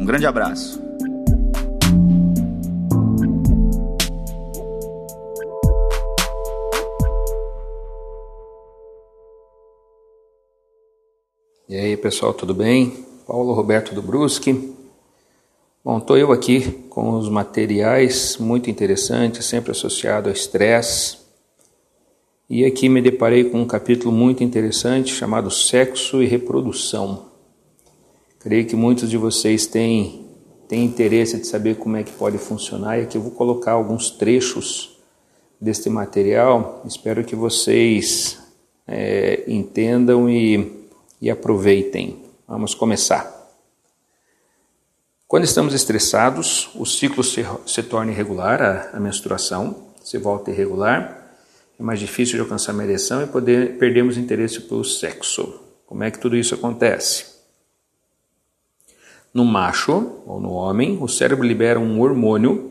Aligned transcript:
Um 0.00 0.06
grande 0.06 0.24
abraço. 0.24 0.80
E 11.68 11.76
aí 11.76 11.98
pessoal, 11.98 12.32
tudo 12.32 12.54
bem? 12.54 13.04
Paulo 13.26 13.52
Roberto 13.52 13.94
do 13.94 14.00
Brusque. 14.00 14.74
Bom, 15.84 15.98
estou 15.98 16.16
eu 16.16 16.32
aqui 16.32 16.72
com 16.88 17.10
os 17.10 17.28
materiais 17.28 18.38
muito 18.38 18.70
interessantes, 18.70 19.44
sempre 19.44 19.72
associado 19.72 20.30
ao 20.30 20.34
estresse. 20.34 21.18
E 22.48 22.64
aqui 22.64 22.88
me 22.88 23.02
deparei 23.02 23.44
com 23.44 23.60
um 23.60 23.66
capítulo 23.66 24.10
muito 24.10 24.42
interessante 24.42 25.12
chamado 25.12 25.50
Sexo 25.50 26.22
e 26.22 26.26
Reprodução. 26.26 27.29
Creio 28.40 28.66
que 28.66 28.74
muitos 28.74 29.10
de 29.10 29.16
vocês 29.16 29.66
têm, 29.66 30.26
têm 30.66 30.84
interesse 30.84 31.38
de 31.38 31.46
saber 31.46 31.76
como 31.76 31.96
é 31.96 32.02
que 32.02 32.10
pode 32.10 32.38
funcionar 32.38 32.98
e 32.98 33.02
aqui 33.02 33.16
eu 33.16 33.22
vou 33.22 33.30
colocar 33.30 33.72
alguns 33.72 34.10
trechos 34.10 34.98
deste 35.60 35.88
material. 35.88 36.82
Espero 36.86 37.22
que 37.22 37.36
vocês 37.36 38.38
é, 38.88 39.44
entendam 39.46 40.28
e, 40.28 40.88
e 41.20 41.30
aproveitem. 41.30 42.24
Vamos 42.48 42.74
começar. 42.74 43.38
Quando 45.28 45.44
estamos 45.44 45.74
estressados, 45.74 46.70
o 46.74 46.86
ciclo 46.86 47.22
se, 47.22 47.44
se 47.66 47.82
torna 47.82 48.10
irregular, 48.10 48.60
a, 48.62 48.96
a 48.96 48.98
menstruação 48.98 49.76
se 50.02 50.18
volta 50.18 50.50
irregular 50.50 51.20
é 51.78 51.82
mais 51.82 51.98
difícil 51.98 52.34
de 52.34 52.40
alcançar 52.40 52.74
uma 52.74 52.84
ereção 52.84 53.22
e 53.22 53.26
poder, 53.26 53.78
perdemos 53.78 54.18
interesse 54.18 54.60
pelo 54.60 54.84
sexo. 54.84 55.60
Como 55.86 56.02
é 56.04 56.10
que 56.10 56.18
tudo 56.18 56.36
isso 56.36 56.54
acontece? 56.54 57.39
No 59.32 59.44
macho 59.44 60.22
ou 60.26 60.40
no 60.40 60.52
homem, 60.52 60.98
o 61.00 61.08
cérebro 61.08 61.46
libera 61.46 61.78
um 61.78 62.00
hormônio 62.00 62.70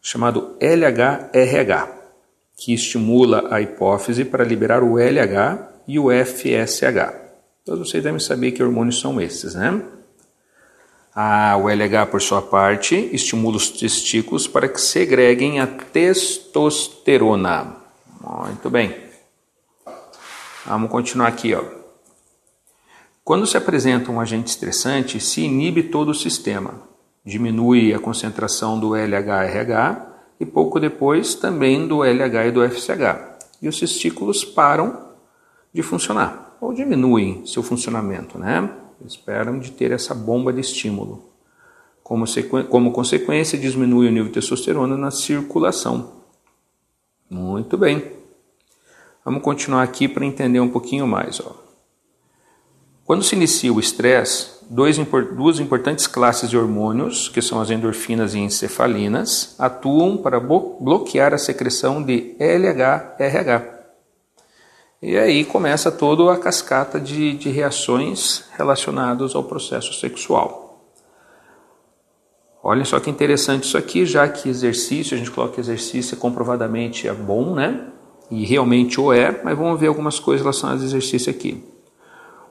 chamado 0.00 0.56
LHRH, 0.60 1.88
que 2.56 2.72
estimula 2.72 3.48
a 3.50 3.60
hipófise 3.60 4.24
para 4.24 4.44
liberar 4.44 4.82
o 4.82 4.98
LH 4.98 5.68
e 5.86 5.98
o 5.98 6.10
FSH. 6.10 7.28
Todos 7.64 7.88
vocês 7.88 8.02
devem 8.02 8.20
saber 8.20 8.52
que 8.52 8.62
hormônios 8.62 9.00
são 9.00 9.20
esses, 9.20 9.54
né? 9.54 9.82
Ah, 11.14 11.56
o 11.56 11.68
LH, 11.68 12.06
por 12.10 12.22
sua 12.22 12.40
parte, 12.40 12.94
estimula 13.12 13.56
os 13.56 13.70
testículos 13.70 14.46
para 14.46 14.68
que 14.68 14.80
segreguem 14.80 15.58
a 15.58 15.66
testosterona. 15.66 17.76
Muito 18.20 18.70
bem. 18.70 18.94
Vamos 20.64 20.90
continuar 20.90 21.28
aqui, 21.28 21.54
ó. 21.54 21.77
Quando 23.28 23.46
se 23.46 23.58
apresenta 23.58 24.10
um 24.10 24.18
agente 24.18 24.48
estressante, 24.48 25.20
se 25.20 25.42
inibe 25.42 25.82
todo 25.82 26.08
o 26.08 26.14
sistema. 26.14 26.80
Diminui 27.22 27.92
a 27.92 27.98
concentração 27.98 28.80
do 28.80 28.96
LH-RH 28.96 30.14
e 30.40 30.46
pouco 30.46 30.80
depois 30.80 31.34
também 31.34 31.86
do 31.86 32.02
LH 32.02 32.46
e 32.46 32.50
do 32.50 32.66
FSH. 32.66 33.60
E 33.60 33.68
os 33.68 33.78
testículos 33.78 34.46
param 34.46 35.10
de 35.74 35.82
funcionar 35.82 36.56
ou 36.58 36.72
diminuem 36.72 37.44
seu 37.44 37.62
funcionamento, 37.62 38.38
né? 38.38 38.72
Esperam 39.04 39.58
de 39.58 39.72
ter 39.72 39.92
essa 39.92 40.14
bomba 40.14 40.50
de 40.50 40.62
estímulo. 40.62 41.28
Como, 42.02 42.24
como 42.70 42.92
consequência, 42.92 43.58
diminui 43.58 44.08
o 44.08 44.10
nível 44.10 44.28
de 44.28 44.40
testosterona 44.40 44.96
na 44.96 45.10
circulação. 45.10 46.12
Muito 47.28 47.76
bem. 47.76 48.10
Vamos 49.22 49.42
continuar 49.42 49.82
aqui 49.82 50.08
para 50.08 50.24
entender 50.24 50.60
um 50.60 50.70
pouquinho 50.70 51.06
mais. 51.06 51.38
Ó. 51.40 51.67
Quando 53.08 53.22
se 53.22 53.34
inicia 53.34 53.72
o 53.72 53.80
estresse, 53.80 54.48
duas 54.68 55.58
importantes 55.58 56.06
classes 56.06 56.50
de 56.50 56.58
hormônios, 56.58 57.30
que 57.30 57.40
são 57.40 57.58
as 57.58 57.70
endorfinas 57.70 58.34
e 58.34 58.38
encefalinas, 58.38 59.54
atuam 59.58 60.18
para 60.18 60.38
bloquear 60.38 61.32
a 61.32 61.38
secreção 61.38 62.02
de 62.02 62.36
LH-RH. 62.38 63.64
E 65.00 65.16
aí 65.16 65.42
começa 65.46 65.90
toda 65.90 66.30
a 66.30 66.36
cascata 66.36 67.00
de, 67.00 67.32
de 67.32 67.48
reações 67.48 68.44
relacionadas 68.58 69.34
ao 69.34 69.42
processo 69.42 69.94
sexual. 69.94 70.92
Olha 72.62 72.84
só 72.84 73.00
que 73.00 73.08
interessante 73.08 73.64
isso 73.64 73.78
aqui, 73.78 74.04
já 74.04 74.28
que 74.28 74.50
exercício, 74.50 75.14
a 75.14 75.18
gente 75.18 75.30
coloca 75.30 75.54
que 75.54 75.60
exercício 75.62 76.14
é 76.14 76.18
comprovadamente 76.18 77.08
é 77.08 77.14
bom, 77.14 77.54
né? 77.54 77.86
E 78.30 78.44
realmente 78.44 79.00
o 79.00 79.10
é, 79.14 79.40
mas 79.42 79.56
vamos 79.56 79.80
ver 79.80 79.86
algumas 79.86 80.20
coisas 80.20 80.42
relacionadas 80.42 80.82
ao 80.82 80.88
exercício 80.88 81.30
aqui. 81.30 81.77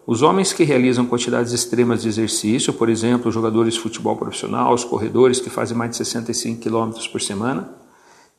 Os 0.08 0.22
homens 0.22 0.54
que 0.54 0.64
realizam 0.64 1.06
quantidades 1.06 1.52
extremas 1.52 2.02
de 2.02 2.08
exercício, 2.08 2.72
por 2.72 2.88
exemplo, 2.88 3.30
jogadores 3.30 3.74
de 3.74 3.82
futebol 3.82 4.16
profissional, 4.16 4.74
os 4.74 4.86
corredores 4.86 5.42
que 5.42 5.50
fazem 5.50 5.76
mais 5.76 5.92
de 5.92 5.98
65 5.98 6.62
km 6.62 6.94
por 7.12 7.20
semana, 7.20 7.70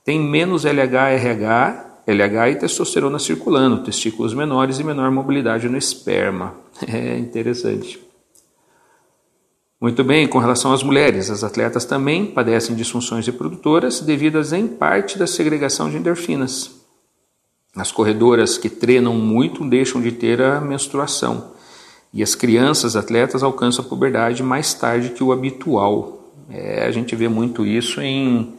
têm 0.02 0.18
menos 0.18 0.64
LH, 0.64 1.10
RH, 1.10 2.00
LH 2.06 2.50
e 2.52 2.56
testosterona 2.56 3.18
circulando, 3.18 3.84
testículos 3.84 4.32
menores 4.32 4.78
e 4.78 4.84
menor 4.84 5.10
mobilidade 5.10 5.68
no 5.68 5.76
esperma. 5.76 6.54
É 6.88 7.18
interessante. 7.18 8.00
Muito 9.78 10.02
bem, 10.02 10.26
com 10.26 10.38
relação 10.38 10.72
às 10.72 10.82
mulheres, 10.82 11.28
as 11.28 11.44
atletas 11.44 11.84
também 11.84 12.24
padecem 12.24 12.74
disfunções 12.74 13.26
reprodutoras 13.26 14.00
devidas 14.00 14.54
em 14.54 14.66
parte 14.66 15.18
da 15.18 15.26
segregação 15.26 15.90
de 15.90 15.98
endorfinas. 15.98 16.70
As 17.76 17.92
corredoras 17.92 18.56
que 18.56 18.70
treinam 18.70 19.14
muito 19.14 19.68
deixam 19.68 20.00
de 20.00 20.12
ter 20.12 20.40
a 20.40 20.60
menstruação 20.60 21.57
e 22.12 22.22
as 22.22 22.34
crianças 22.34 22.96
atletas 22.96 23.42
alcançam 23.42 23.84
a 23.84 23.88
puberdade 23.88 24.42
mais 24.42 24.74
tarde 24.74 25.10
que 25.10 25.22
o 25.22 25.32
habitual. 25.32 26.32
É, 26.50 26.86
a 26.86 26.90
gente 26.90 27.14
vê 27.14 27.28
muito 27.28 27.66
isso 27.66 28.00
em, 28.00 28.54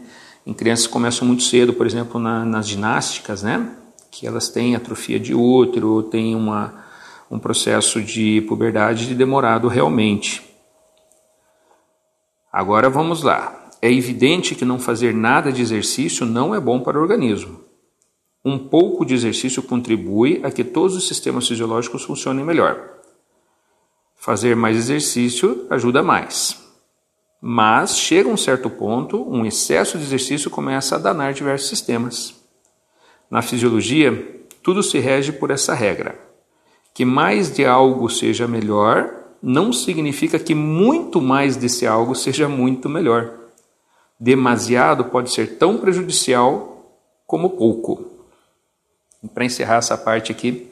em 0.45 0.53
crianças 0.53 0.87
que 0.87 0.93
começam 0.93 1.27
muito 1.27 1.43
cedo, 1.43 1.73
por 1.73 1.85
exemplo, 1.85 2.19
na, 2.19 2.45
nas 2.45 2.67
ginásticas, 2.67 3.43
né? 3.43 3.75
que 4.11 4.27
elas 4.27 4.49
têm 4.49 4.75
atrofia 4.75 5.19
de 5.19 5.33
útero, 5.33 6.03
têm 6.03 6.35
uma, 6.35 6.83
um 7.29 7.39
processo 7.39 8.01
de 8.01 8.41
puberdade 8.41 9.13
demorado 9.13 9.67
realmente. 9.67 10.43
Agora 12.51 12.89
vamos 12.89 13.21
lá. 13.23 13.55
É 13.81 13.91
evidente 13.91 14.55
que 14.55 14.65
não 14.65 14.79
fazer 14.79 15.13
nada 15.13 15.51
de 15.51 15.61
exercício 15.61 16.25
não 16.25 16.53
é 16.53 16.59
bom 16.59 16.81
para 16.81 16.97
o 16.97 17.01
organismo. 17.01 17.61
Um 18.43 18.57
pouco 18.57 19.05
de 19.05 19.13
exercício 19.13 19.61
contribui 19.61 20.41
a 20.43 20.51
que 20.51 20.63
todos 20.63 20.95
os 20.95 21.07
sistemas 21.07 21.47
fisiológicos 21.47 22.03
funcionem 22.03 22.43
melhor. 22.43 22.98
Fazer 24.19 24.55
mais 24.55 24.75
exercício 24.75 25.65
ajuda 25.69 26.03
mais. 26.03 26.61
Mas 27.41 27.97
chega 27.97 28.27
um 28.27 28.35
certo 28.35 28.69
ponto, 28.69 29.23
um 29.29 29.45
excesso 29.45 29.97
de 29.97 30.03
exercício 30.03 30.51
começa 30.51 30.95
a 30.95 30.99
danar 30.99 31.33
diversos 31.33 31.69
sistemas. 31.69 32.35
Na 33.31 33.41
fisiologia, 33.41 34.43
tudo 34.61 34.83
se 34.83 34.99
rege 34.99 35.31
por 35.31 35.51
essa 35.51 35.73
regra: 35.73 36.19
que 36.93 37.05
mais 37.05 37.49
de 37.49 37.65
algo 37.65 38.09
seja 38.09 38.45
melhor 38.45 39.09
não 39.41 39.71
significa 39.71 40.37
que 40.37 40.53
muito 40.53 41.21
mais 41.21 41.55
desse 41.55 41.87
algo 41.87 42.13
seja 42.13 42.49
muito 42.49 42.89
melhor. 42.89 43.33
Demasiado 44.19 45.05
pode 45.05 45.31
ser 45.31 45.57
tão 45.57 45.77
prejudicial 45.77 46.93
como 47.25 47.51
pouco. 47.51 48.05
Para 49.33 49.45
encerrar 49.45 49.77
essa 49.77 49.97
parte 49.97 50.29
aqui, 50.29 50.69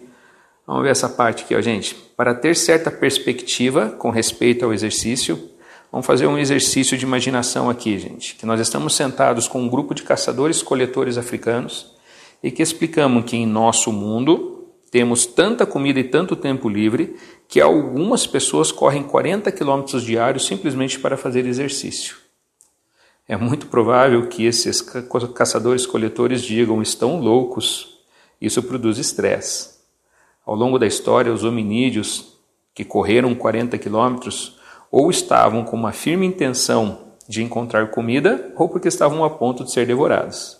vamos 0.68 0.84
ver 0.84 0.90
essa 0.90 1.08
parte 1.08 1.46
aqui, 1.46 1.56
ó, 1.56 1.62
gente. 1.62 1.96
Para 2.18 2.36
ter 2.36 2.56
certa 2.56 2.92
perspectiva 2.92 3.90
com 3.92 4.10
respeito 4.10 4.66
ao 4.66 4.74
exercício, 4.74 5.50
vamos 5.90 6.06
fazer 6.06 6.28
um 6.28 6.38
exercício 6.38 6.98
de 6.98 7.06
imaginação 7.06 7.70
aqui, 7.70 7.98
gente. 7.98 8.36
Que 8.36 8.46
nós 8.46 8.60
estamos 8.60 8.94
sentados 8.94 9.48
com 9.48 9.62
um 9.62 9.70
grupo 9.70 9.96
de 9.96 10.04
caçadores-coletores 10.04 11.18
africanos 11.18 11.96
e 12.44 12.52
que 12.52 12.62
explicamos 12.62 13.24
que 13.24 13.38
em 13.38 13.48
nosso 13.48 13.94
mundo 13.94 14.68
temos 14.92 15.26
tanta 15.26 15.66
comida 15.66 16.00
e 16.00 16.04
tanto 16.04 16.36
tempo 16.36 16.70
livre 16.70 17.16
que 17.48 17.62
algumas 17.62 18.28
pessoas 18.28 18.72
correm 18.72 19.04
40 19.04 19.52
quilômetros 19.52 20.04
diários 20.04 20.46
simplesmente 20.46 21.00
para 21.00 21.18
fazer 21.18 21.46
exercício. 21.46 22.18
É 23.28 23.36
muito 23.36 23.68
provável 23.68 24.28
que 24.28 24.46
esses 24.46 24.82
caçadores-coletores 24.82 26.42
digam 26.42 26.82
estão 26.82 27.20
loucos. 27.20 28.00
Isso 28.40 28.64
produz 28.64 28.98
estresse. 28.98 29.77
Ao 30.48 30.56
longo 30.56 30.80
da 30.80 30.88
história, 30.88 31.34
os 31.34 31.44
hominídeos 31.44 32.38
que 32.74 32.86
correram 32.86 33.36
40 33.36 33.78
quilômetros 33.78 34.58
ou 34.90 35.12
estavam 35.12 35.66
com 35.66 35.76
uma 35.76 35.92
firme 35.92 36.26
intenção 36.26 37.00
de 37.28 37.44
encontrar 37.44 37.92
comida 37.92 38.54
ou 38.56 38.70
porque 38.70 38.88
estavam 38.88 39.26
a 39.26 39.30
ponto 39.30 39.66
de 39.66 39.72
ser 39.74 39.86
devoradas. 39.86 40.58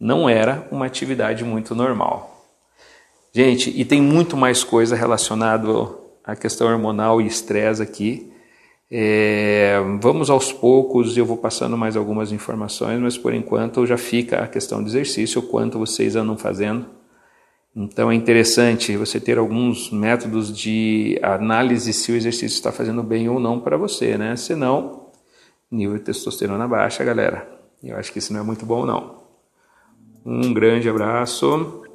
Não 0.00 0.26
era 0.26 0.66
uma 0.72 0.86
atividade 0.86 1.44
muito 1.44 1.74
normal. 1.74 2.46
Gente, 3.30 3.68
e 3.78 3.84
tem 3.84 4.00
muito 4.00 4.38
mais 4.38 4.64
coisa 4.64 4.96
relacionada 4.96 5.68
à 6.24 6.34
questão 6.34 6.68
hormonal 6.68 7.20
e 7.20 7.26
estresse 7.26 7.82
aqui. 7.82 8.32
É, 8.90 9.78
vamos 10.00 10.30
aos 10.30 10.50
poucos, 10.50 11.14
eu 11.14 11.26
vou 11.26 11.36
passando 11.36 11.76
mais 11.76 11.94
algumas 11.94 12.32
informações, 12.32 12.98
mas 12.98 13.18
por 13.18 13.34
enquanto 13.34 13.86
já 13.86 13.98
fica 13.98 14.38
a 14.38 14.48
questão 14.48 14.82
do 14.82 14.88
exercício, 14.88 15.42
o 15.42 15.46
quanto 15.46 15.78
vocês 15.78 16.16
andam 16.16 16.38
fazendo. 16.38 16.95
Então 17.78 18.10
é 18.10 18.14
interessante 18.14 18.96
você 18.96 19.20
ter 19.20 19.36
alguns 19.36 19.90
métodos 19.90 20.50
de 20.50 21.20
análise 21.22 21.92
se 21.92 22.10
o 22.10 22.16
exercício 22.16 22.56
está 22.56 22.72
fazendo 22.72 23.02
bem 23.02 23.28
ou 23.28 23.38
não 23.38 23.60
para 23.60 23.76
você, 23.76 24.16
né? 24.16 24.34
Senão, 24.34 25.10
nível 25.70 25.98
de 25.98 26.04
testosterona 26.04 26.66
baixa, 26.66 27.04
galera. 27.04 27.46
Eu 27.84 27.98
acho 27.98 28.10
que 28.10 28.18
isso 28.18 28.32
não 28.32 28.40
é 28.40 28.42
muito 28.42 28.64
bom, 28.64 28.86
não. 28.86 29.22
Um 30.24 30.54
grande 30.54 30.88
abraço. 30.88 31.85